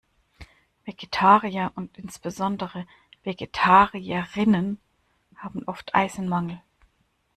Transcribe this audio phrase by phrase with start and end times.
[0.83, 2.87] Vegetarier und insbesondere
[3.21, 4.79] Vegetarierinnen
[5.37, 6.59] haben oft Eisenmangel.